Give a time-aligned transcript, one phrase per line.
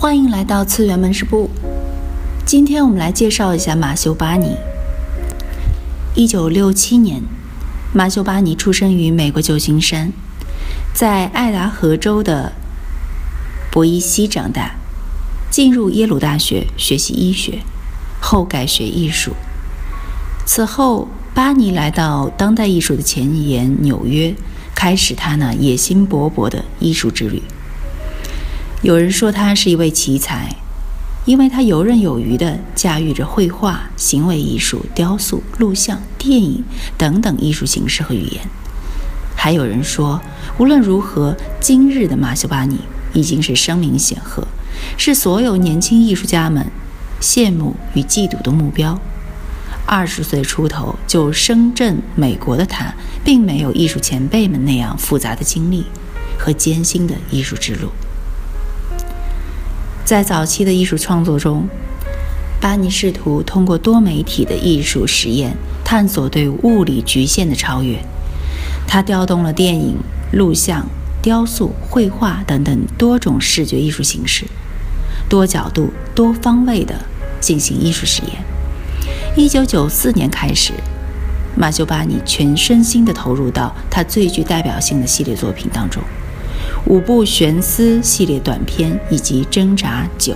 [0.00, 1.50] 欢迎来到次元门市部。
[2.46, 4.54] 今天我们来介绍一下马修·巴尼。
[6.14, 7.20] 一九六七年，
[7.92, 10.12] 马修·巴尼出生于美国旧金山，
[10.94, 12.52] 在爱达荷州的
[13.72, 14.76] 博伊西长大，
[15.50, 17.58] 进入耶鲁大学学习医学，
[18.20, 19.32] 后改学艺术。
[20.46, 24.32] 此后，巴尼来到当代艺术的前沿纽约，
[24.76, 27.42] 开始他那野心勃勃的艺术之旅。
[28.82, 30.54] 有人说他是一位奇才，
[31.24, 36.62] 因为他游刃有余地驾驭着绘画、行为艺术、雕塑、录像、电影
[36.96, 38.48] 等等艺术形式和语言。
[39.34, 40.20] 还有人说，
[40.58, 42.78] 无论如何，今日的马修·巴尼
[43.12, 44.46] 已经是声名显赫，
[44.96, 46.64] 是所有年轻艺术家们
[47.20, 48.96] 羡慕与嫉妒的目标。
[49.86, 55.84] 二十岁出头就升震美国的他，并没有艺术前辈们那样复杂的经历
[56.38, 57.88] 和艰辛的艺术之路。
[60.08, 61.68] 在早期的艺术创作中，
[62.62, 67.98] 巴尼试图通过多媒体的艺术实验，探索对物理局限的超越。
[68.86, 69.98] 他调动了电影、
[70.32, 70.86] 录像、
[71.20, 74.46] 雕塑、绘画等等多种视觉艺术形式，
[75.28, 76.94] 多角度、多方位地
[77.38, 78.42] 进行艺术实验。
[79.36, 80.72] 一九九四年开始，
[81.54, 86.02] 马修·巴尼全身心地投入到他最具代表性的系列作品当中。
[86.86, 90.34] 五部悬丝系列短片以及挣扎九，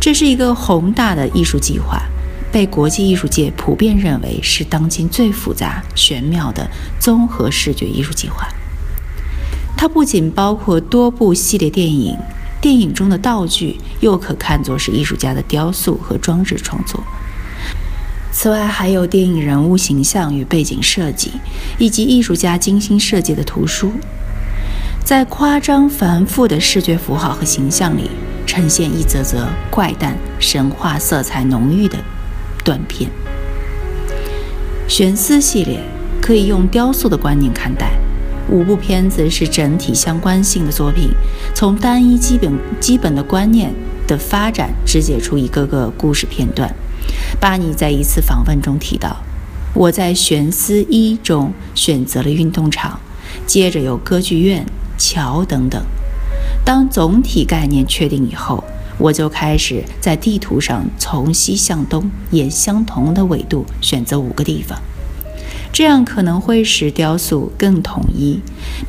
[0.00, 2.00] 这是一个宏大的艺术计划，
[2.50, 6.66] 被国际艺术界普遍认为是当今最复杂玄妙的
[6.98, 8.48] 综合视觉艺术计划。
[9.76, 12.16] 它不仅包括多部系列电影，
[12.60, 17.02] 电影中的道具又可看作是艺术家的雕塑和装置创作。
[18.32, 21.32] 此外，还有电影人物形象与背景设计，
[21.78, 23.92] 以及艺术家精心设计的图书。
[25.04, 28.10] 在夸张繁复的视觉符号和形象里，
[28.46, 31.98] 呈现一则则怪诞、神话色彩浓郁的
[32.62, 33.10] 短片。
[34.86, 35.80] 悬丝系列
[36.20, 37.92] 可以用雕塑的观念看待，
[38.48, 41.10] 五部片子是整体相关性的作品，
[41.54, 43.72] 从单一基本基本的观念
[44.06, 46.72] 的发展肢解出一个个故事片段。
[47.40, 49.16] 巴尼在一次访问中提到
[49.74, 53.00] ：“我在悬丝一中选择了运动场，
[53.44, 54.64] 接着有歌剧院。”
[55.00, 55.82] 桥等等。
[56.62, 58.62] 当总体概念确定以后，
[58.98, 64.78] 我就开始在地图上从西向东沿相同的纬度选择五个地方，
[65.72, 68.40] 这样可能会使雕塑更统一，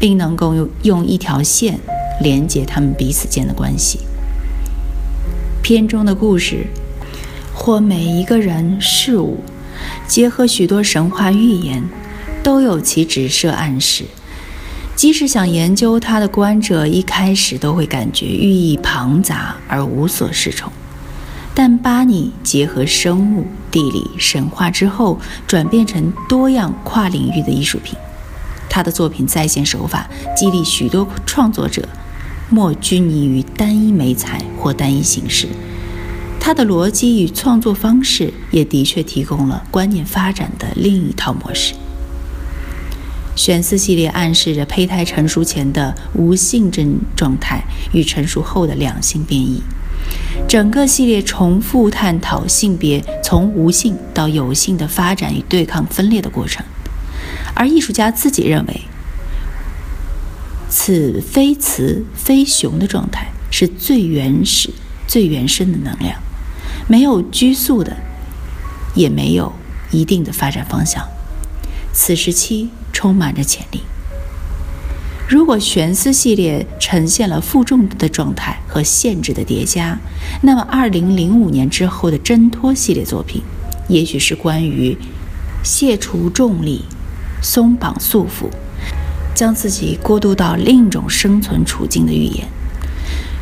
[0.00, 1.78] 并能够用用一条线
[2.20, 4.00] 连接它们彼此间的关系。
[5.62, 6.66] 片中的故事
[7.54, 9.38] 或每一个人事物，
[10.08, 11.84] 结合许多神话寓言，
[12.42, 14.04] 都有其直射暗示。
[15.00, 20.70] 即使想研究它的观者一开始都会感觉寓意庞杂而无所适从，
[21.54, 27.96] 但巴尼结合生物、地理、神话之后，转变成多样跨领域的艺术品。
[28.68, 30.06] 他的作品再现手法
[30.36, 31.88] 激励许多创作者，
[32.50, 35.48] 莫拘泥于单一美材或单一形式。
[36.38, 41.72] 他的逻辑与创作方式也的确提供了观念发展的另一套模式。
[43.36, 49.62] 悬丝系列暗示着胚胎成熟前的无性征状态与成熟后的两性变异。
[50.48, 56.64] 整个系列重复探讨性别从无性到有性的发展与对抗分裂的过程。
[57.54, 58.80] 而艺术家自己认为，
[60.68, 64.70] 此非雌非雄的状态是最原始、
[65.06, 66.20] 最原生的能量，
[66.88, 67.96] 没有拘束的，
[68.94, 69.52] 也没有
[69.90, 71.06] 一定的发展方向。
[71.92, 72.70] 此时期。
[72.92, 73.80] 充满着潜力。
[75.26, 79.98] 如果悬丝系列呈现了负重的状态和限制的叠加，
[80.42, 83.40] 那么2005年之后的挣脱系列作品，
[83.88, 84.98] 也许是关于
[85.64, 86.84] 卸除重力、
[87.40, 88.50] 松绑束缚、
[89.34, 92.46] 将自己过渡到另一种生存处境的预言。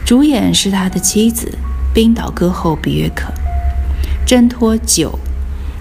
[0.06, 1.58] 主演是他的妻子，
[1.92, 3.32] 冰岛歌后比约克。
[4.24, 5.18] 挣脱九。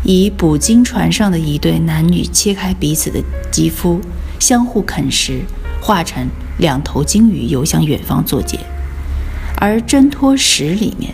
[0.04, 3.22] 以捕鲸船上的一对男女切开彼此的
[3.52, 4.00] 肌肤，
[4.40, 5.42] 相互啃食，
[5.82, 6.28] 化成
[6.60, 8.60] 两头鲸鱼游向远方作结。
[9.60, 11.14] 而挣脱石里面，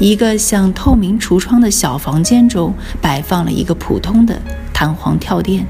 [0.00, 4.42] 一个像透明橱窗的小房间中摆放了一个普通的
[4.72, 5.64] 弹簧跳垫。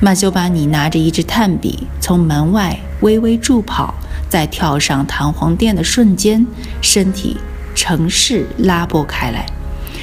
[0.00, 3.94] 马修巴尼拿着一支炭笔，从门外微微助跑，
[4.30, 6.46] 在跳上弹簧垫的瞬间，
[6.80, 7.36] 身体
[7.74, 9.44] 乘势拉拨开来，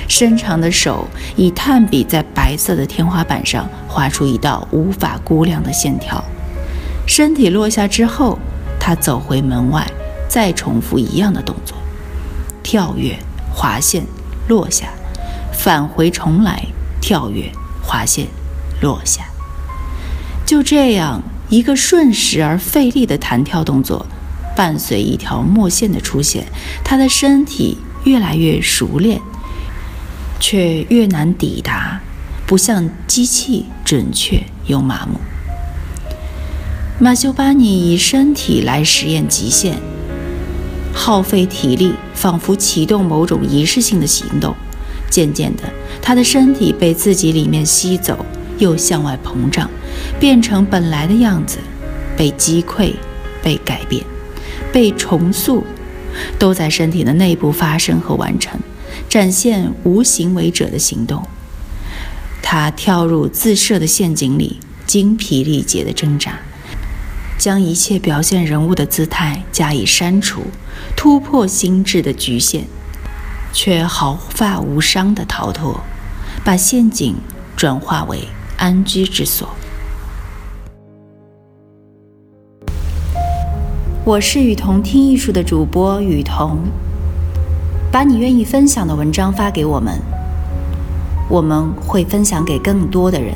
[0.07, 6.23] 伸长的手以炭笔在白色的天花板上画出一道无法估量的线条。
[7.05, 8.37] 身体落下之后，
[8.79, 9.85] 他走回门外，
[10.27, 11.77] 再重复一样的动作：
[12.63, 13.17] 跳跃、
[13.53, 14.05] 划线、
[14.47, 14.87] 落下，
[15.53, 16.65] 返回重来，
[17.01, 17.51] 跳跃、
[17.81, 18.27] 划线、
[18.81, 19.23] 落下。
[20.45, 24.05] 就这样，一个瞬时而费力的弹跳动作，
[24.55, 26.45] 伴随一条墨线的出现，
[26.83, 29.21] 他的身体越来越熟练，
[30.39, 32.01] 却越难抵达，
[32.45, 35.19] 不像机器准确又麻木。
[36.99, 39.77] 马修巴尼以身体来实验极限，
[40.93, 44.55] 耗费体力，仿佛启动某种仪式性的行动。
[45.09, 45.63] 渐渐的，
[46.01, 48.25] 他的身体被自己里面吸走。
[48.59, 49.69] 又向外膨胀，
[50.19, 51.59] 变成本来的样子，
[52.17, 52.91] 被击溃，
[53.43, 54.03] 被改变，
[54.73, 55.63] 被重塑，
[56.39, 58.59] 都在身体的内部发生和完成，
[59.09, 61.23] 展现无行为者的行动。
[62.41, 66.39] 他跳入自设的陷阱里，精疲力竭地挣扎，
[67.37, 70.43] 将一切表现人物的姿态加以删除，
[70.95, 72.63] 突破心智的局限，
[73.51, 75.81] 却毫发无伤地逃脱，
[76.43, 77.15] 把陷阱
[77.55, 78.27] 转化为。
[78.59, 79.47] 安居之所。
[84.03, 86.57] 我是雨桐听艺术的主播雨桐，
[87.97, 89.99] 把你愿意分享的文章发给我们，
[91.27, 93.33] 我们会分享给更多的人。